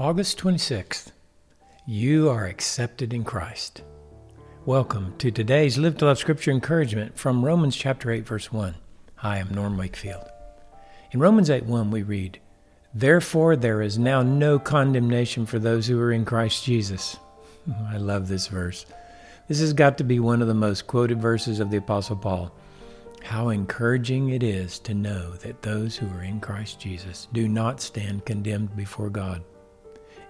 August 0.00 0.38
26th. 0.38 1.10
You 1.84 2.30
are 2.30 2.46
accepted 2.46 3.12
in 3.12 3.24
Christ. 3.24 3.82
Welcome 4.64 5.16
to 5.18 5.32
today's 5.32 5.76
Live 5.76 5.96
to 5.96 6.04
Love 6.04 6.18
Scripture 6.18 6.52
encouragement 6.52 7.18
from 7.18 7.44
Romans 7.44 7.74
chapter 7.74 8.12
8 8.12 8.24
verse 8.24 8.52
1. 8.52 8.76
Hi, 9.16 9.38
I'm 9.38 9.52
Norm 9.52 9.76
Wakefield. 9.76 10.22
In 11.10 11.18
Romans 11.18 11.50
8 11.50 11.64
1 11.64 11.90
we 11.90 12.04
read, 12.04 12.38
Therefore 12.94 13.56
there 13.56 13.82
is 13.82 13.98
now 13.98 14.22
no 14.22 14.60
condemnation 14.60 15.46
for 15.46 15.58
those 15.58 15.88
who 15.88 16.00
are 16.00 16.12
in 16.12 16.24
Christ 16.24 16.64
Jesus. 16.64 17.16
I 17.90 17.96
love 17.96 18.28
this 18.28 18.46
verse. 18.46 18.86
This 19.48 19.58
has 19.58 19.72
got 19.72 19.98
to 19.98 20.04
be 20.04 20.20
one 20.20 20.40
of 20.40 20.46
the 20.46 20.54
most 20.54 20.86
quoted 20.86 21.20
verses 21.20 21.58
of 21.58 21.72
the 21.72 21.78
Apostle 21.78 22.14
Paul. 22.14 22.52
How 23.24 23.48
encouraging 23.48 24.28
it 24.28 24.44
is 24.44 24.78
to 24.78 24.94
know 24.94 25.32
that 25.38 25.62
those 25.62 25.96
who 25.96 26.06
are 26.10 26.22
in 26.22 26.38
Christ 26.38 26.78
Jesus 26.78 27.26
do 27.32 27.48
not 27.48 27.80
stand 27.80 28.24
condemned 28.24 28.76
before 28.76 29.10
God 29.10 29.42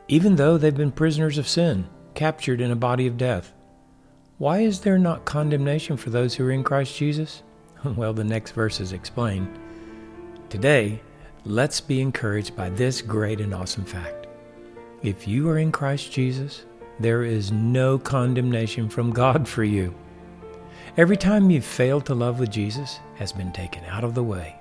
even 0.08 0.36
though 0.36 0.56
they've 0.56 0.76
been 0.76 0.90
prisoners 0.90 1.38
of 1.38 1.46
sin, 1.46 1.86
captured 2.14 2.60
in 2.60 2.70
a 2.70 2.76
body 2.76 3.06
of 3.06 3.16
death. 3.16 3.52
Why 4.38 4.60
is 4.60 4.80
there 4.80 4.98
not 4.98 5.24
condemnation 5.24 5.96
for 5.96 6.10
those 6.10 6.34
who 6.34 6.46
are 6.46 6.50
in 6.50 6.64
Christ 6.64 6.96
Jesus? 6.96 7.42
Well, 7.84 8.12
the 8.12 8.24
next 8.24 8.52
verses 8.52 8.92
explain. 8.92 9.48
Today, 10.48 11.00
let's 11.44 11.80
be 11.80 12.00
encouraged 12.00 12.56
by 12.56 12.70
this 12.70 13.00
great 13.00 13.40
and 13.40 13.54
awesome 13.54 13.84
fact. 13.84 14.26
If 15.02 15.28
you 15.28 15.48
are 15.48 15.58
in 15.58 15.70
Christ 15.70 16.10
Jesus, 16.10 16.64
there 16.98 17.22
is 17.22 17.52
no 17.52 17.96
condemnation 17.96 18.88
from 18.88 19.12
God 19.12 19.46
for 19.46 19.62
you. 19.62 19.94
Every 20.96 21.16
time 21.16 21.50
you've 21.50 21.64
failed 21.64 22.04
to 22.06 22.14
love 22.14 22.40
with 22.40 22.50
Jesus 22.50 22.98
has 23.14 23.32
been 23.32 23.52
taken 23.52 23.84
out 23.84 24.02
of 24.02 24.14
the 24.14 24.24
way 24.24 24.56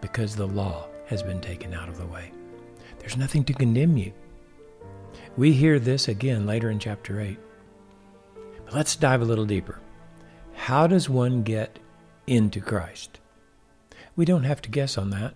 because 0.00 0.34
the 0.34 0.46
law 0.46 0.88
has 1.06 1.22
been 1.22 1.40
taken 1.40 1.72
out 1.72 1.88
of 1.88 1.98
the 1.98 2.06
way. 2.06 2.32
There's 2.98 3.16
nothing 3.16 3.44
to 3.44 3.54
condemn 3.54 3.96
you. 3.96 4.12
We 5.36 5.52
hear 5.52 5.78
this 5.78 6.08
again 6.08 6.46
later 6.46 6.70
in 6.70 6.78
chapter 6.78 7.20
8. 7.20 7.38
But 8.64 8.74
let's 8.74 8.96
dive 8.96 9.22
a 9.22 9.24
little 9.24 9.46
deeper. 9.46 9.80
How 10.54 10.86
does 10.86 11.08
one 11.08 11.42
get 11.42 11.78
into 12.26 12.60
Christ? 12.60 13.20
We 14.16 14.24
don't 14.24 14.44
have 14.44 14.60
to 14.62 14.70
guess 14.70 14.98
on 14.98 15.10
that. 15.10 15.34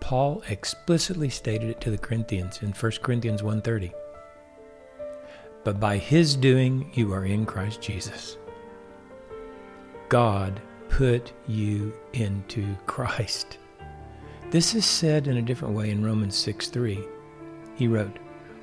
Paul 0.00 0.42
explicitly 0.48 1.28
stated 1.28 1.70
it 1.70 1.80
to 1.82 1.90
the 1.90 1.98
Corinthians 1.98 2.62
in 2.62 2.72
1 2.72 3.02
Corinthians 3.02 3.42
1:30. 3.42 3.92
But 5.64 5.78
by 5.78 5.98
his 5.98 6.34
doing 6.34 6.90
you 6.94 7.12
are 7.12 7.24
in 7.24 7.46
Christ 7.46 7.80
Jesus. 7.80 8.36
God 10.08 10.60
put 10.88 11.32
you 11.46 11.92
into 12.12 12.76
Christ. 12.86 13.58
This 14.50 14.74
is 14.74 14.84
said 14.84 15.28
in 15.28 15.36
a 15.36 15.42
different 15.42 15.74
way 15.74 15.90
in 15.90 16.04
Romans 16.04 16.34
6:3. 16.34 17.06
He 17.76 17.86
wrote, 17.86 18.18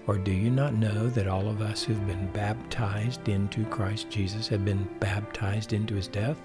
or 0.09 0.17
do 0.17 0.31
you 0.31 0.49
not 0.49 0.73
know 0.73 1.07
that 1.07 1.27
all 1.27 1.47
of 1.47 1.61
us 1.61 1.83
who've 1.83 2.07
been 2.07 2.31
baptized 2.31 3.29
into 3.29 3.63
Christ 3.65 4.09
Jesus 4.09 4.47
have 4.47 4.65
been 4.65 4.89
baptized 4.99 5.71
into 5.71 5.93
his 5.93 6.07
death? 6.07 6.41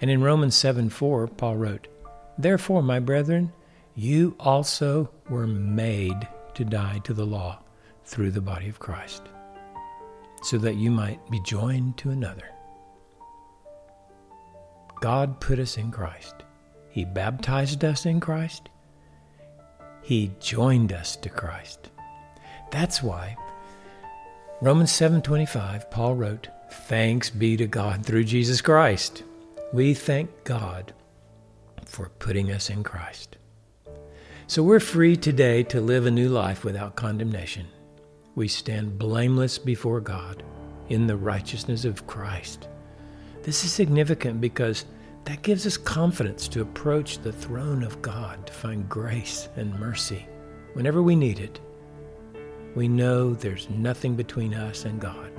And 0.00 0.10
in 0.10 0.20
Romans 0.20 0.56
7 0.56 0.90
4, 0.90 1.28
Paul 1.28 1.58
wrote, 1.58 1.86
Therefore, 2.36 2.82
my 2.82 2.98
brethren, 2.98 3.52
you 3.94 4.34
also 4.40 5.10
were 5.30 5.46
made 5.46 6.26
to 6.54 6.64
die 6.64 6.98
to 7.04 7.14
the 7.14 7.24
law 7.24 7.60
through 8.04 8.32
the 8.32 8.40
body 8.40 8.68
of 8.68 8.80
Christ, 8.80 9.22
so 10.42 10.58
that 10.58 10.74
you 10.74 10.90
might 10.90 11.20
be 11.30 11.40
joined 11.42 11.98
to 11.98 12.10
another. 12.10 12.48
God 15.00 15.38
put 15.38 15.60
us 15.60 15.76
in 15.76 15.92
Christ. 15.92 16.34
He 16.90 17.04
baptized 17.04 17.84
us 17.84 18.06
in 18.06 18.18
Christ. 18.18 18.70
He 20.02 20.32
joined 20.40 20.92
us 20.92 21.14
to 21.14 21.28
Christ. 21.28 21.91
That's 22.72 23.02
why 23.02 23.36
Romans 24.62 24.90
7:25 24.90 25.90
Paul 25.90 26.14
wrote, 26.14 26.48
"Thanks 26.70 27.28
be 27.28 27.56
to 27.58 27.66
God 27.66 28.04
through 28.04 28.24
Jesus 28.24 28.62
Christ." 28.62 29.24
We 29.74 29.92
thank 29.92 30.44
God 30.44 30.94
for 31.84 32.08
putting 32.18 32.50
us 32.50 32.70
in 32.70 32.82
Christ. 32.82 33.36
So 34.46 34.62
we're 34.62 34.80
free 34.80 35.16
today 35.16 35.62
to 35.64 35.82
live 35.82 36.06
a 36.06 36.10
new 36.10 36.30
life 36.30 36.64
without 36.64 36.96
condemnation. 36.96 37.66
We 38.34 38.48
stand 38.48 38.98
blameless 38.98 39.58
before 39.58 40.00
God 40.00 40.42
in 40.88 41.06
the 41.06 41.16
righteousness 41.16 41.84
of 41.84 42.06
Christ. 42.06 42.68
This 43.42 43.64
is 43.64 43.72
significant 43.72 44.40
because 44.40 44.86
that 45.24 45.42
gives 45.42 45.66
us 45.66 45.76
confidence 45.76 46.48
to 46.48 46.62
approach 46.62 47.18
the 47.18 47.32
throne 47.32 47.82
of 47.82 48.00
God 48.00 48.46
to 48.46 48.52
find 48.52 48.88
grace 48.88 49.48
and 49.56 49.78
mercy 49.78 50.26
whenever 50.72 51.02
we 51.02 51.16
need 51.16 51.38
it 51.38 51.60
we 52.74 52.88
know 52.88 53.34
there's 53.34 53.68
nothing 53.70 54.14
between 54.14 54.54
us 54.54 54.84
and 54.84 55.00
God 55.00 55.30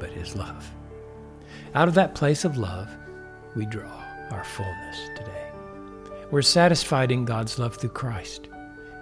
but 0.00 0.10
His 0.10 0.34
love. 0.34 0.68
Out 1.74 1.88
of 1.88 1.94
that 1.94 2.14
place 2.14 2.44
of 2.44 2.56
love, 2.56 2.88
we 3.54 3.66
draw 3.66 4.02
our 4.30 4.44
fullness 4.44 5.08
today. 5.16 5.50
We're 6.30 6.42
satisfied 6.42 7.12
in 7.12 7.24
God's 7.24 7.58
love 7.58 7.76
through 7.76 7.90
Christ. 7.90 8.48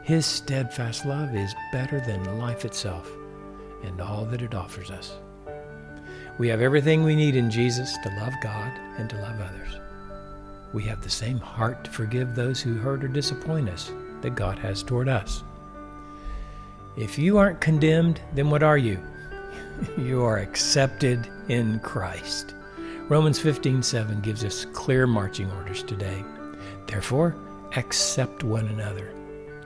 His 0.03 0.27
steadfast 0.27 1.07
love 1.07 1.35
is 1.35 1.55
better 1.73 2.01
than 2.01 2.39
life 2.39 2.65
itself 2.65 3.11
and 3.85 4.01
all 4.01 4.25
that 4.27 4.43
it 4.43 4.55
offers 4.55 4.91
us. 4.91 5.17
We 6.39 6.49
have 6.49 6.61
everything 6.61 7.03
we 7.03 7.15
need 7.15 7.37
in 7.37 7.51
Jesus 7.51 7.97
to 8.03 8.15
love 8.17 8.33
God 8.43 8.73
and 8.99 9.09
to 9.11 9.17
love 9.17 9.41
others. 9.41 9.79
We 10.73 10.83
have 10.85 11.03
the 11.03 11.11
same 11.11 11.39
heart 11.39 11.85
to 11.85 11.91
forgive 11.91 12.35
those 12.35 12.61
who 12.61 12.75
hurt 12.75 13.05
or 13.05 13.09
disappoint 13.09 13.69
us 13.69 13.93
that 14.23 14.35
God 14.35 14.59
has 14.59 14.83
toward 14.83 15.09
us. 15.09 15.43
If 16.97 17.19
you 17.19 17.39
aren't 17.39 17.61
condemned, 17.61 18.21
then 18.35 18.51
what 18.51 18.63
are 18.63 18.77
you? 18.77 19.01
you 19.99 20.23
are 20.23 20.39
accepted 20.39 21.27
in 21.49 21.81
Christ. 21.81 22.55
Romans 23.09 23.39
15:7 23.39 24.23
gives 24.23 24.45
us 24.45 24.67
clear 24.73 25.07
marching 25.07 25.51
orders 25.53 25.83
today. 25.83 26.25
Therefore, 26.87 27.35
accept 27.77 28.45
one 28.45 28.69
another, 28.69 29.13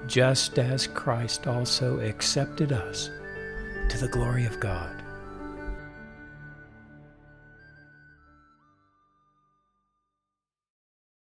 just 0.07 0.59
as 0.59 0.87
Christ 0.87 1.47
also 1.47 1.99
accepted 2.01 2.73
us 2.73 3.11
to 3.89 3.99
the 3.99 4.09
glory 4.09 4.47
of 4.47 4.61
God. 4.61 5.03